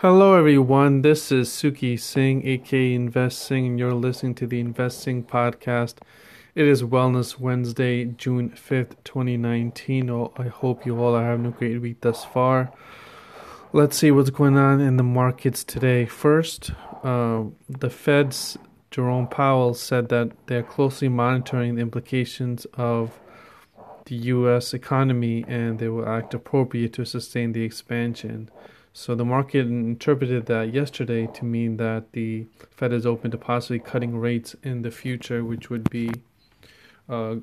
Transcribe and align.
Hello, 0.00 0.34
everyone. 0.34 1.02
This 1.02 1.32
is 1.32 1.48
Suki 1.48 1.98
Singh, 1.98 2.46
aka 2.46 2.94
Investing, 2.94 3.66
and 3.66 3.78
you're 3.80 3.92
listening 3.92 4.36
to 4.36 4.46
the 4.46 4.60
Investing 4.60 5.24
Podcast. 5.24 5.96
It 6.54 6.68
is 6.68 6.84
Wellness 6.84 7.40
Wednesday, 7.40 8.04
June 8.04 8.50
5th, 8.50 8.94
2019. 9.02 10.08
Oh, 10.08 10.32
I 10.36 10.44
hope 10.44 10.86
you 10.86 11.02
all 11.02 11.16
are 11.16 11.24
having 11.24 11.46
a 11.46 11.50
great 11.50 11.80
week 11.80 12.00
thus 12.02 12.24
far. 12.24 12.70
Let's 13.72 13.96
see 13.96 14.12
what's 14.12 14.30
going 14.30 14.56
on 14.56 14.80
in 14.80 14.98
the 14.98 15.02
markets 15.02 15.64
today. 15.64 16.06
First, 16.06 16.70
uh, 17.02 17.46
the 17.68 17.90
Fed's 17.90 18.56
Jerome 18.92 19.26
Powell 19.26 19.74
said 19.74 20.10
that 20.10 20.30
they're 20.46 20.62
closely 20.62 21.08
monitoring 21.08 21.74
the 21.74 21.82
implications 21.82 22.68
of 22.74 23.18
the 24.04 24.14
U.S. 24.14 24.72
economy 24.72 25.44
and 25.48 25.80
they 25.80 25.88
will 25.88 26.08
act 26.08 26.34
appropriate 26.34 26.92
to 26.92 27.04
sustain 27.04 27.50
the 27.50 27.64
expansion. 27.64 28.48
So 28.98 29.14
the 29.14 29.24
market 29.24 29.68
interpreted 29.68 30.46
that 30.46 30.74
yesterday 30.74 31.28
to 31.34 31.44
mean 31.44 31.76
that 31.76 32.10
the 32.14 32.46
Fed 32.72 32.92
is 32.92 33.06
open 33.06 33.30
to 33.30 33.38
possibly 33.38 33.78
cutting 33.78 34.18
rates 34.18 34.56
in 34.64 34.82
the 34.82 34.90
future, 34.90 35.44
which 35.44 35.70
would 35.70 35.88
be 35.88 36.10
uh, 37.08 37.36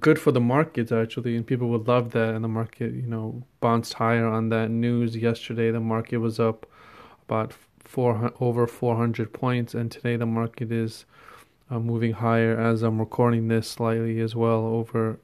good 0.00 0.18
for 0.18 0.32
the 0.32 0.40
markets 0.40 0.90
actually, 0.90 1.36
and 1.36 1.46
people 1.46 1.68
would 1.68 1.86
love 1.86 2.10
that. 2.10 2.34
And 2.34 2.42
the 2.42 2.48
market, 2.48 2.92
you 2.92 3.06
know, 3.06 3.44
bounced 3.60 3.94
higher 3.94 4.26
on 4.26 4.48
that 4.48 4.68
news 4.68 5.16
yesterday. 5.16 5.70
The 5.70 5.78
market 5.78 6.16
was 6.16 6.40
up 6.40 6.66
about 7.28 7.54
four 7.84 8.32
over 8.40 8.66
400 8.66 9.32
points, 9.32 9.74
and 9.74 9.92
today 9.92 10.16
the 10.16 10.26
market 10.26 10.72
is 10.72 11.04
uh, 11.70 11.78
moving 11.78 12.14
higher 12.14 12.58
as 12.58 12.82
I'm 12.82 12.98
recording 12.98 13.46
this 13.46 13.68
slightly 13.68 14.18
as 14.18 14.34
well 14.34 14.66
over 14.66 15.20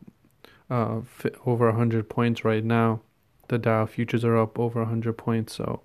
uh, 0.70 1.00
over 1.44 1.66
100 1.66 2.08
points 2.08 2.44
right 2.44 2.64
now. 2.64 3.00
The 3.48 3.58
Dow 3.58 3.86
futures 3.86 4.24
are 4.24 4.36
up 4.36 4.58
over 4.58 4.80
100 4.80 5.12
points. 5.14 5.54
So, 5.54 5.82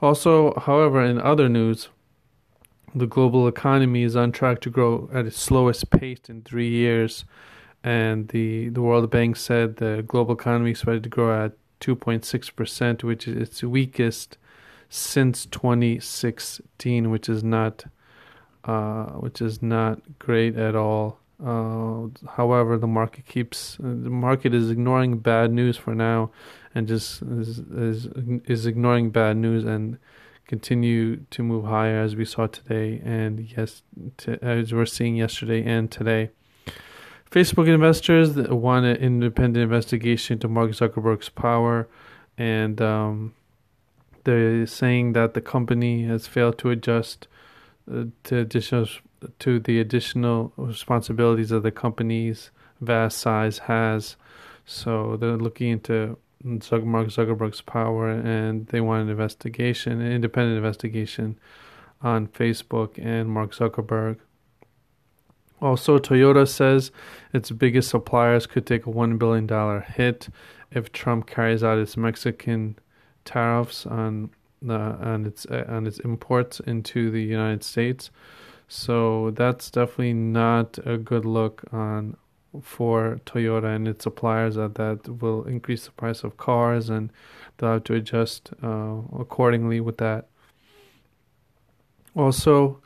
also, 0.00 0.54
however, 0.58 1.02
in 1.02 1.20
other 1.20 1.48
news, 1.48 1.88
the 2.94 3.06
global 3.06 3.46
economy 3.46 4.02
is 4.02 4.16
on 4.16 4.32
track 4.32 4.60
to 4.62 4.70
grow 4.70 5.10
at 5.12 5.26
its 5.26 5.38
slowest 5.38 5.90
pace 5.90 6.20
in 6.28 6.42
three 6.42 6.68
years, 6.68 7.24
and 7.84 8.28
the 8.28 8.70
the 8.70 8.80
World 8.80 9.10
Bank 9.10 9.36
said 9.36 9.76
the 9.76 10.02
global 10.06 10.34
economy 10.34 10.70
is 10.70 10.78
expected 10.78 11.04
to 11.04 11.08
grow 11.08 11.44
at 11.44 11.52
2.6 11.80 12.56
percent, 12.56 13.04
which 13.04 13.28
is 13.28 13.36
its 13.36 13.62
weakest 13.62 14.38
since 14.88 15.46
2016, 15.46 17.10
which 17.10 17.28
is 17.28 17.44
not 17.44 17.84
uh, 18.64 19.06
which 19.20 19.40
is 19.40 19.62
not 19.62 20.00
great 20.18 20.56
at 20.56 20.74
all. 20.74 21.18
Uh, 21.44 22.08
however, 22.30 22.78
the 22.78 22.86
market 22.86 23.26
keeps 23.26 23.76
the 23.78 23.84
market 23.84 24.54
is 24.54 24.70
ignoring 24.70 25.18
bad 25.18 25.52
news 25.52 25.76
for 25.76 25.94
now, 25.94 26.30
and 26.74 26.88
just 26.88 27.22
is 27.22 27.58
is, 27.58 28.06
is 28.46 28.64
ignoring 28.64 29.10
bad 29.10 29.36
news 29.36 29.64
and 29.64 29.98
continue 30.46 31.16
to 31.30 31.42
move 31.42 31.64
higher 31.64 32.00
as 32.00 32.16
we 32.16 32.24
saw 32.24 32.46
today 32.46 33.02
and 33.04 33.52
yes, 33.56 33.82
to, 34.16 34.42
as 34.42 34.72
we're 34.72 34.86
seeing 34.86 35.16
yesterday 35.16 35.64
and 35.64 35.90
today. 35.90 36.30
Facebook 37.30 37.68
investors 37.68 38.36
want 38.36 38.86
an 38.86 38.96
independent 38.96 39.62
investigation 39.62 40.34
into 40.34 40.48
Mark 40.48 40.70
Zuckerberg's 40.70 41.28
power, 41.28 41.88
and 42.38 42.80
um, 42.80 43.34
they're 44.24 44.64
saying 44.66 45.12
that 45.12 45.34
the 45.34 45.40
company 45.40 46.04
has 46.04 46.26
failed 46.26 46.56
to 46.58 46.70
adjust 46.70 47.28
uh, 47.92 48.04
to 48.24 48.38
additional 48.38 48.86
to 49.38 49.60
the 49.60 49.80
additional 49.80 50.52
responsibilities 50.56 51.50
of 51.50 51.62
the 51.62 51.70
company's 51.70 52.50
vast 52.80 53.18
size 53.18 53.58
has. 53.58 54.16
So 54.64 55.16
they're 55.16 55.36
looking 55.36 55.70
into 55.70 56.18
Mark 56.42 57.08
Zuckerberg's 57.08 57.62
power, 57.62 58.10
and 58.10 58.66
they 58.68 58.80
want 58.80 59.02
an 59.02 59.08
investigation, 59.10 60.00
an 60.00 60.12
independent 60.12 60.56
investigation 60.56 61.38
on 62.02 62.28
Facebook 62.28 62.98
and 62.98 63.28
Mark 63.28 63.52
Zuckerberg. 63.52 64.18
Also, 65.60 65.98
Toyota 65.98 66.46
says 66.46 66.90
its 67.32 67.50
biggest 67.50 67.88
suppliers 67.88 68.46
could 68.46 68.66
take 68.66 68.86
a 68.86 68.90
$1 68.90 69.18
billion 69.18 69.82
hit 69.82 70.28
if 70.70 70.92
Trump 70.92 71.26
carries 71.26 71.64
out 71.64 71.78
its 71.78 71.96
Mexican 71.96 72.78
tariffs 73.24 73.86
on 73.86 74.30
uh, 74.68 74.96
on 75.00 75.26
its 75.26 75.46
uh, 75.46 75.64
on 75.68 75.86
its 75.86 75.98
imports 76.00 76.60
into 76.60 77.10
the 77.10 77.22
United 77.22 77.62
States. 77.62 78.10
So 78.68 79.30
that's 79.30 79.70
definitely 79.70 80.14
not 80.14 80.78
a 80.84 80.98
good 80.98 81.24
look 81.24 81.64
on 81.72 82.16
for 82.62 83.20
Toyota 83.26 83.74
and 83.74 83.86
its 83.86 84.04
suppliers 84.04 84.54
that 84.54 84.74
that 84.76 85.20
will 85.20 85.44
increase 85.44 85.84
the 85.84 85.92
price 85.92 86.24
of 86.24 86.36
cars 86.36 86.88
and 86.88 87.12
they'll 87.58 87.74
have 87.74 87.84
to 87.84 87.94
adjust 87.94 88.50
uh, 88.62 88.98
accordingly 89.18 89.80
with 89.80 89.98
that. 89.98 90.28
Also, 92.14 92.80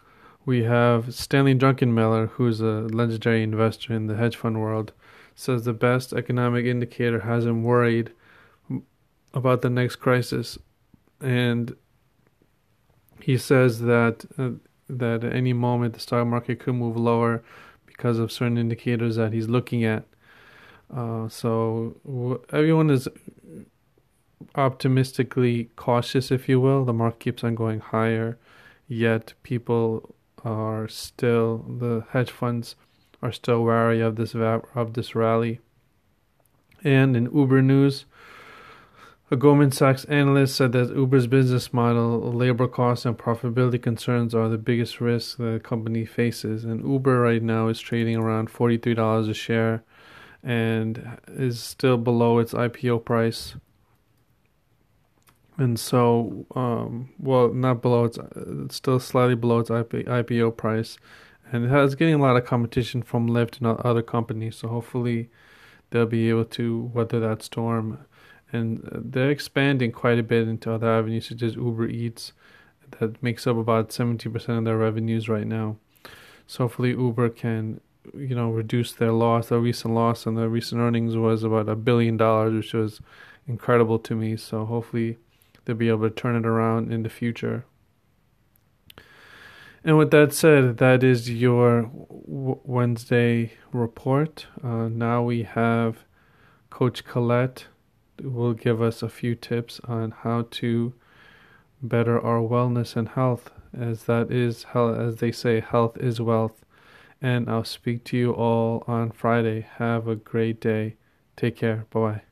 we 0.45 0.65
have 0.65 1.15
Stanley 1.15 1.55
Druckenmiller, 1.55 2.31
who's 2.31 2.61
a 2.61 2.89
legendary 2.91 3.43
investor 3.43 3.95
in 3.95 4.07
the 4.07 4.17
hedge 4.17 4.37
fund 4.37 4.61
world, 4.61 4.93
says 5.35 5.65
the 5.65 5.73
best 5.73 6.13
economic 6.13 6.67
indicator 6.67 7.21
has 7.21 7.47
him 7.47 7.63
worried 7.63 8.13
about 9.33 9.63
the 9.63 9.71
next 9.71 9.97
crisis, 9.97 10.59
and 11.21 11.77
he 13.23 13.39
says 13.39 13.81
that 13.83 14.25
uh, 14.37 14.51
that 14.99 15.25
at 15.25 15.33
any 15.34 15.53
moment 15.53 15.95
the 15.95 16.01
stock 16.01 16.27
market 16.27 16.61
could 16.61 16.75
move 16.75 16.97
lower 16.97 17.43
because 17.87 18.19
of 18.19 18.33
certain 18.33 18.59
indicators 18.59 19.17
that 19.17 19.33
he's 19.33 19.49
looking 19.49 19.84
at. 19.84 20.05
Uh, 20.95 21.28
so 21.28 21.97
w- 22.05 22.43
everyone 22.53 22.91
is 22.91 23.09
optimistically 24.55 25.71
cautious, 25.77 26.31
if 26.31 26.49
you 26.49 26.61
will. 26.61 26.84
The 26.84 26.93
market 26.93 27.21
keeps 27.21 27.45
on 27.45 27.55
going 27.55 27.81
higher, 27.81 28.39
yet 28.89 29.34
people 29.43 30.15
are 30.45 30.89
still 30.89 31.59
the 31.69 32.05
hedge 32.11 32.31
funds 32.31 32.75
are 33.22 33.33
still 33.33 33.62
wary 33.62 34.01
of 34.01 34.17
this 34.17 34.33
va- 34.33 34.62
of 34.75 34.95
this 34.95 35.15
rally. 35.15 35.61
And 36.83 37.15
in 37.17 37.25
Uber 37.34 37.61
news, 37.61 38.07
a 39.31 39.37
Goldman 39.37 39.71
Sachs 39.71 40.05
analyst 40.07 40.57
said 40.57 40.73
that 40.73 40.95
Uber's 40.95 41.29
business 41.29 41.73
model, 41.73 42.33
labor 42.33 42.67
costs, 42.67 43.07
and 43.07 43.17
profitability 43.17 43.81
concerns 43.81 44.35
are 44.35 44.49
the 44.49 44.59
biggest 44.59 45.01
risks 45.01 45.37
the 45.37 45.61
company 45.63 46.05
faces. 46.05 46.65
And 46.65 46.85
Uber 46.85 47.21
right 47.21 47.43
now 47.43 47.69
is 47.69 47.79
trading 47.79 48.17
around 48.17 48.51
$43 48.51 49.31
a 49.31 49.35
share 49.35 49.85
and 50.43 51.19
is 51.29 51.61
still 51.61 51.97
below 51.97 52.41
its 52.41 52.55
IPO 52.55 53.05
price. 53.05 53.55
And 55.57 55.79
so, 55.79 56.47
um, 56.57 57.11
well, 57.21 57.53
not 57.53 57.83
below 57.83 58.07
its, 58.07 58.19
it's 58.35 58.75
still 58.75 58.99
slightly 58.99 59.37
below 59.37 59.61
its 59.61 59.71
IPO 59.71 60.57
price. 60.57 60.99
And 61.53 61.67
it 61.67 61.69
has 61.69 61.95
getting 61.95 62.15
a 62.15 62.19
lot 62.19 62.37
of 62.37 62.47
competition 62.47 63.03
from 63.03 63.29
Lyft 63.29 63.59
and 63.59 63.79
other 63.81 64.03
companies. 64.03 64.57
So 64.57 64.69
hopefully 64.69 65.31
they'll 65.91 66.07
be 66.07 66.29
able 66.31 66.47
to 66.47 66.91
weather 66.95 67.21
that 67.21 67.43
storm 67.43 67.99
and 68.53 68.88
they're 68.93 69.31
expanding 69.31 69.93
quite 69.93 70.19
a 70.19 70.22
bit 70.22 70.49
into 70.49 70.72
other 70.72 70.91
avenues 70.91 71.28
such 71.28 71.43
as 71.43 71.55
Uber 71.55 71.88
Eats 71.88 72.33
that 72.99 73.22
makes 73.22 73.47
up 73.47 73.56
about 73.56 73.91
70% 73.91 74.59
of 74.59 74.65
their 74.65 74.77
revenues 74.77 75.28
right 75.28 75.47
now. 75.47 75.77
So 76.47 76.65
hopefully 76.65 76.91
Uber 76.91 77.28
can 77.31 77.81
you 78.15 78.34
know 78.34 78.50
reduce 78.50 78.93
their 78.93 79.12
loss. 79.12 79.49
Their 79.49 79.60
recent 79.60 79.94
loss 79.94 80.27
and 80.27 80.37
their 80.37 80.49
recent 80.49 80.81
earnings 80.81 81.16
was 81.16 81.43
about 81.43 81.69
a 81.69 81.77
billion 81.77 82.16
dollars, 82.16 82.55
which 82.55 82.75
was 82.75 83.00
incredible 83.47 83.99
to 84.00 84.15
me. 84.15 84.37
So 84.37 84.65
hopefully 84.65 85.19
they'll 85.65 85.77
be 85.77 85.89
able 85.89 86.09
to 86.09 86.15
turn 86.15 86.37
it 86.37 86.47
around 86.47 86.93
in 86.93 87.03
the 87.03 87.09
future. 87.09 87.65
And 89.83 89.97
with 89.97 90.10
that 90.10 90.34
said, 90.34 90.77
that 90.77 91.03
is 91.03 91.31
your 91.31 91.91
Wednesday 91.94 93.53
report. 93.72 94.47
Uh, 94.62 94.89
now 94.89 95.22
we 95.22 95.44
have 95.44 96.05
Coach 96.69 97.05
Colette 97.05 97.66
will 98.25 98.55
give 98.55 98.81
us 98.81 99.03
a 99.03 99.09
few 99.09 99.35
tips 99.35 99.81
on 99.85 100.11
how 100.11 100.47
to 100.51 100.95
better 101.83 102.21
our 102.21 102.41
wellness 102.41 102.97
and 102.97 103.11
health, 103.11 103.51
as 103.77 104.05
that 104.05 104.31
is 104.31 104.65
how, 104.65 104.95
as 104.95 105.17
they 105.17 105.33
say, 105.33 105.61
health 105.61 105.97
is 105.99 106.21
wealth. 106.21 106.65
And 107.22 107.51
I'll 107.51 107.65
speak 107.65 108.05
to 108.05 108.17
you 108.17 108.33
all 108.33 108.84
on 108.87 109.11
Friday. 109.11 109.67
Have 109.77 110.09
a 110.09 110.17
great 110.17 110.61
day. 110.61 110.97
Take 111.37 111.57
care. 111.57 111.87
Bye 111.91 112.01
bye. 112.01 112.22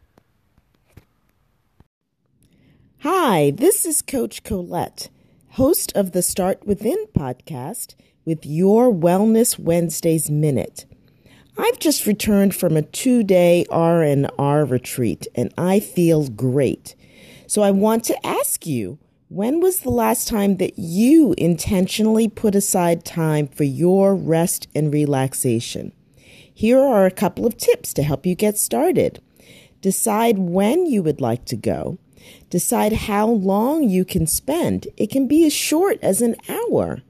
Hi, 3.03 3.53
this 3.53 3.85
is 3.87 4.03
Coach 4.03 4.43
Colette, 4.43 5.09
host 5.51 5.93
of 5.95 6.13
the 6.13 6.23
Start 6.23 6.67
Within 6.67 7.07
podcast 7.17 7.95
with 8.25 8.45
your 8.45 8.93
Wellness 8.93 9.59
Wednesdays 9.59 10.31
Minute. 10.31 10.85
I've 11.59 11.79
just 11.79 12.07
returned 12.07 12.55
from 12.55 12.77
a 12.77 12.83
two-day 12.83 13.67
R&R 13.71 14.65
retreat 14.65 15.27
and 15.35 15.53
I 15.59 15.81
feel 15.81 16.29
great. 16.29 16.95
So 17.47 17.63
I 17.63 17.71
want 17.71 18.05
to 18.05 18.27
ask 18.27 18.67
you, 18.67 18.99
when 19.29 19.61
was 19.61 19.81
the 19.81 19.91
last 19.91 20.29
time 20.29 20.57
that 20.57 20.79
you 20.79 21.35
intentionally 21.37 22.29
put 22.29 22.55
aside 22.55 23.05
time 23.05 23.49
for 23.49 23.65
your 23.65 24.15
rest 24.15 24.69
and 24.75 24.93
relaxation? 24.93 25.93
Here 26.55 26.79
are 26.79 27.07
a 27.07 27.11
couple 27.11 27.45
of 27.45 27.57
tips 27.57 27.93
to 27.95 28.03
help 28.03 28.25
you 28.25 28.35
get 28.35 28.57
started. 28.57 29.21
Decide 29.81 30.39
when 30.39 30.87
you 30.87 31.03
would 31.03 31.21
like 31.21 31.45
to 31.47 31.57
go 31.57 31.99
Decide 32.51 32.93
how 32.93 33.27
long 33.27 33.89
you 33.89 34.05
can 34.05 34.27
spend. 34.27 34.89
It 34.97 35.11
can 35.11 35.27
be 35.29 35.45
as 35.47 35.53
short 35.53 35.99
as 36.03 36.23
an 36.23 36.37
hour. 36.49 37.03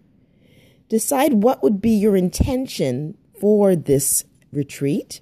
Decide 0.89 1.35
what 1.35 1.63
would 1.63 1.81
be 1.81 1.91
your 1.91 2.17
intention 2.17 3.17
for 3.39 3.77
this 3.77 4.25
retreat. 4.53 5.21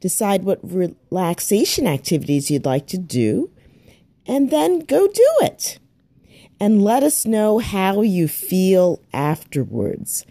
Decide 0.00 0.44
what 0.44 0.60
relaxation 0.62 1.86
activities 1.86 2.50
you'd 2.50 2.64
like 2.64 2.86
to 2.88 2.98
do, 2.98 3.50
and 4.26 4.50
then 4.50 4.80
go 4.80 5.06
do 5.06 5.30
it. 5.40 5.78
And 6.60 6.82
let 6.82 7.02
us 7.02 7.26
know 7.26 7.58
how 7.58 8.02
you 8.02 8.28
feel 8.28 9.00
afterwards. 9.12 10.24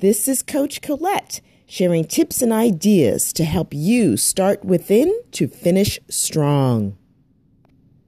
This 0.00 0.28
is 0.28 0.42
Coach 0.42 0.80
Colette 0.80 1.40
sharing 1.68 2.04
tips 2.04 2.42
and 2.42 2.52
ideas 2.52 3.32
to 3.34 3.44
help 3.44 3.74
you 3.74 4.16
start 4.16 4.64
within 4.64 5.14
to 5.30 5.46
finish 5.46 6.00
strong. 6.08 6.97